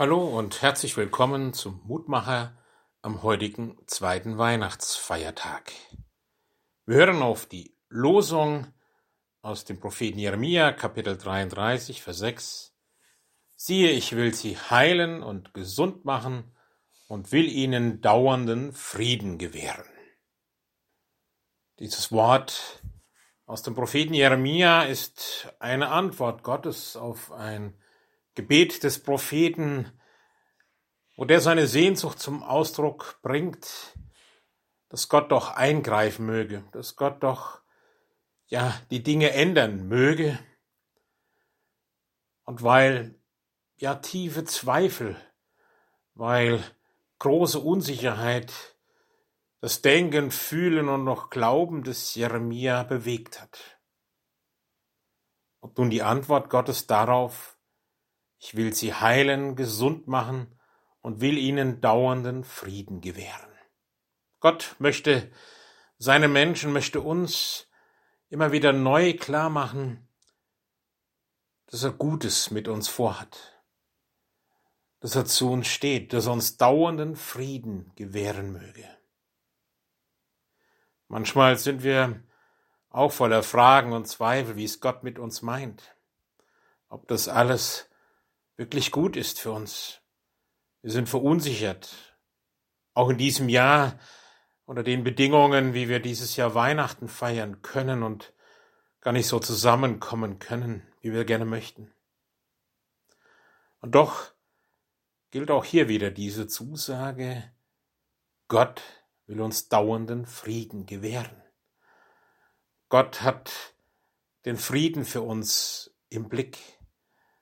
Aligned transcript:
Hallo 0.00 0.28
und 0.28 0.62
herzlich 0.62 0.96
willkommen 0.96 1.52
zum 1.54 1.82
Mutmacher 1.84 2.56
am 3.02 3.24
heutigen 3.24 3.76
zweiten 3.88 4.38
Weihnachtsfeiertag. 4.38 5.72
Wir 6.86 6.98
hören 6.98 7.20
auf 7.20 7.46
die 7.46 7.76
Losung 7.88 8.68
aus 9.42 9.64
dem 9.64 9.80
Propheten 9.80 10.20
Jeremia, 10.20 10.70
Kapitel 10.70 11.18
33, 11.18 12.00
Vers 12.00 12.18
6. 12.18 12.76
Siehe, 13.56 13.90
ich 13.90 14.14
will 14.14 14.32
sie 14.34 14.56
heilen 14.56 15.24
und 15.24 15.52
gesund 15.52 16.04
machen 16.04 16.54
und 17.08 17.32
will 17.32 17.48
ihnen 17.48 18.00
dauernden 18.00 18.72
Frieden 18.72 19.36
gewähren. 19.36 19.90
Dieses 21.80 22.12
Wort 22.12 22.84
aus 23.46 23.64
dem 23.64 23.74
Propheten 23.74 24.14
Jeremia 24.14 24.84
ist 24.84 25.52
eine 25.58 25.88
Antwort 25.88 26.44
Gottes 26.44 26.96
auf 26.96 27.32
ein 27.32 27.74
Gebet 28.38 28.84
des 28.84 29.02
Propheten, 29.02 29.90
wo 31.16 31.24
der 31.24 31.40
seine 31.40 31.66
Sehnsucht 31.66 32.20
zum 32.20 32.44
Ausdruck 32.44 33.18
bringt, 33.20 33.98
dass 34.90 35.08
Gott 35.08 35.32
doch 35.32 35.56
eingreifen 35.56 36.24
möge, 36.24 36.62
dass 36.70 36.94
Gott 36.94 37.24
doch 37.24 37.62
ja 38.46 38.80
die 38.92 39.02
Dinge 39.02 39.32
ändern 39.32 39.88
möge. 39.88 40.38
Und 42.44 42.62
weil 42.62 43.16
ja 43.76 43.96
tiefe 43.96 44.44
Zweifel, 44.44 45.16
weil 46.14 46.62
große 47.18 47.58
Unsicherheit 47.58 48.52
das 49.60 49.82
Denken, 49.82 50.30
Fühlen 50.30 50.88
und 50.88 51.02
noch 51.02 51.28
Glauben 51.30 51.82
des 51.82 52.14
Jeremia 52.14 52.84
bewegt 52.84 53.42
hat. 53.42 53.80
Und 55.58 55.76
nun 55.76 55.90
die 55.90 56.02
Antwort 56.04 56.50
Gottes 56.50 56.86
darauf, 56.86 57.57
ich 58.38 58.54
will 58.56 58.74
sie 58.74 58.94
heilen, 58.94 59.56
gesund 59.56 60.08
machen 60.08 60.58
und 61.00 61.20
will 61.20 61.38
ihnen 61.38 61.80
dauernden 61.80 62.44
Frieden 62.44 63.00
gewähren. 63.00 63.50
Gott 64.40 64.76
möchte 64.78 65.30
seine 65.98 66.28
Menschen, 66.28 66.72
möchte 66.72 67.00
uns 67.00 67.68
immer 68.30 68.52
wieder 68.52 68.72
neu 68.72 69.14
klar 69.14 69.50
machen, 69.50 70.08
dass 71.66 71.82
er 71.82 71.92
Gutes 71.92 72.50
mit 72.50 72.68
uns 72.68 72.88
vorhat, 72.88 73.62
dass 75.00 75.16
er 75.16 75.24
zu 75.24 75.50
uns 75.50 75.66
steht, 75.66 76.12
dass 76.12 76.26
er 76.26 76.32
uns 76.32 76.56
dauernden 76.56 77.16
Frieden 77.16 77.92
gewähren 77.96 78.52
möge. 78.52 78.88
Manchmal 81.08 81.58
sind 81.58 81.82
wir 81.82 82.22
auch 82.90 83.12
voller 83.12 83.42
Fragen 83.42 83.92
und 83.92 84.06
Zweifel, 84.06 84.56
wie 84.56 84.64
es 84.64 84.80
Gott 84.80 85.02
mit 85.02 85.18
uns 85.18 85.42
meint, 85.42 85.96
ob 86.88 87.08
das 87.08 87.28
alles 87.28 87.88
wirklich 88.58 88.90
gut 88.90 89.16
ist 89.16 89.40
für 89.40 89.52
uns. 89.52 90.02
Wir 90.82 90.90
sind 90.90 91.08
verunsichert. 91.08 92.18
Auch 92.92 93.08
in 93.08 93.16
diesem 93.16 93.48
Jahr 93.48 93.98
unter 94.66 94.82
den 94.82 95.02
Bedingungen, 95.02 95.72
wie 95.72 95.88
wir 95.88 96.00
dieses 96.00 96.36
Jahr 96.36 96.54
Weihnachten 96.54 97.08
feiern 97.08 97.62
können 97.62 98.02
und 98.02 98.34
gar 99.00 99.12
nicht 99.12 99.28
so 99.28 99.38
zusammenkommen 99.38 100.38
können, 100.38 100.86
wie 101.00 101.12
wir 101.12 101.24
gerne 101.24 101.46
möchten. 101.46 101.94
Und 103.80 103.94
doch 103.94 104.32
gilt 105.30 105.50
auch 105.50 105.64
hier 105.64 105.88
wieder 105.88 106.10
diese 106.10 106.46
Zusage, 106.46 107.50
Gott 108.48 108.82
will 109.26 109.40
uns 109.40 109.68
dauernden 109.68 110.26
Frieden 110.26 110.84
gewähren. 110.84 111.42
Gott 112.88 113.22
hat 113.22 113.74
den 114.44 114.56
Frieden 114.56 115.04
für 115.04 115.22
uns 115.22 115.94
im 116.08 116.28
Blick. 116.28 116.77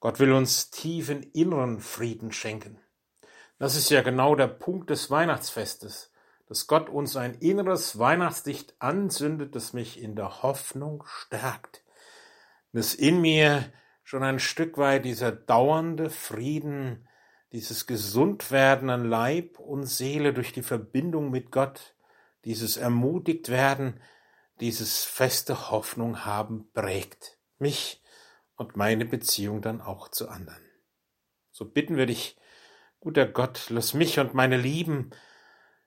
Gott 0.00 0.20
will 0.20 0.32
uns 0.32 0.70
tiefen 0.70 1.22
inneren 1.22 1.80
Frieden 1.80 2.32
schenken. 2.32 2.78
Das 3.58 3.74
ist 3.74 3.90
ja 3.90 4.02
genau 4.02 4.36
der 4.36 4.46
Punkt 4.46 4.90
des 4.90 5.10
Weihnachtsfestes, 5.10 6.12
dass 6.46 6.68
Gott 6.68 6.88
uns 6.88 7.16
ein 7.16 7.34
inneres 7.34 7.98
Weihnachtslicht 7.98 8.76
anzündet, 8.78 9.56
das 9.56 9.72
mich 9.72 10.00
in 10.00 10.14
der 10.14 10.42
Hoffnung 10.42 11.04
stärkt, 11.06 11.82
dass 12.72 12.94
in 12.94 13.20
mir 13.20 13.72
schon 14.04 14.22
ein 14.22 14.38
Stück 14.38 14.78
weit 14.78 15.04
dieser 15.04 15.32
dauernde 15.32 16.08
Frieden, 16.08 17.08
dieses 17.52 17.86
Gesundwerden 17.86 18.90
an 18.90 19.08
Leib 19.08 19.58
und 19.58 19.84
Seele 19.86 20.32
durch 20.32 20.52
die 20.52 20.62
Verbindung 20.62 21.30
mit 21.30 21.50
Gott, 21.50 21.94
dieses 22.44 22.76
ermutigt 22.76 23.48
werden, 23.48 24.00
dieses 24.60 25.04
feste 25.04 25.70
Hoffnung 25.70 26.24
haben 26.24 26.70
prägt, 26.72 27.38
mich 27.58 28.02
und 28.58 28.76
meine 28.76 29.06
Beziehung 29.06 29.62
dann 29.62 29.80
auch 29.80 30.08
zu 30.08 30.28
anderen. 30.28 30.62
So 31.50 31.64
bitten 31.64 31.96
wir 31.96 32.06
dich, 32.06 32.36
guter 33.00 33.26
Gott, 33.26 33.66
lass 33.70 33.94
mich 33.94 34.18
und 34.18 34.34
meine 34.34 34.56
Lieben, 34.58 35.10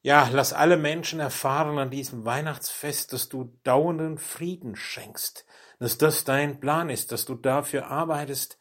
ja, 0.00 0.28
lass 0.32 0.52
alle 0.52 0.76
Menschen 0.76 1.20
erfahren 1.20 1.78
an 1.78 1.90
diesem 1.90 2.24
Weihnachtsfest, 2.24 3.12
dass 3.12 3.28
du 3.28 3.56
dauernden 3.62 4.18
Frieden 4.18 4.76
schenkst, 4.76 5.46
dass 5.78 5.98
das 5.98 6.24
dein 6.24 6.58
Plan 6.58 6.90
ist, 6.90 7.12
dass 7.12 7.24
du 7.26 7.34
dafür 7.34 7.86
arbeitest, 7.86 8.58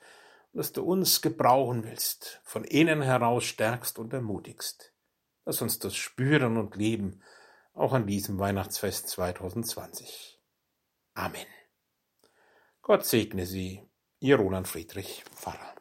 dass 0.53 0.71
du 0.71 0.83
uns 0.83 1.21
gebrauchen 1.21 1.83
willst, 1.83 2.41
von 2.43 2.63
innen 2.63 3.01
heraus 3.01 3.45
stärkst 3.45 3.99
und 3.99 4.13
ermutigst. 4.13 4.93
Lass 5.45 5.61
uns 5.61 5.79
das 5.79 5.95
spüren 5.95 6.57
und 6.57 6.75
leben, 6.75 7.21
auch 7.73 7.93
an 7.93 8.05
diesem 8.05 8.37
Weihnachtsfest 8.37 9.07
2020. 9.09 10.39
Amen. 11.15 11.47
Gott 12.81 13.05
segne 13.05 13.45
Sie 13.45 13.81
Ihr 14.23 14.37
Roland 14.37 14.69
Friedrich 14.69 15.25
Pfarrer. 15.35 15.72